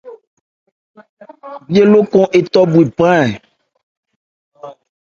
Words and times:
Bhye 1.67 1.83
lókɔn 1.91 2.31
étɔ 2.39 2.61
bhwe 2.71 2.83
pán. 2.97 3.27